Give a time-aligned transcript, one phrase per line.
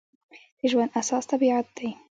[0.59, 1.89] د ژوند اساس طبیعت دی.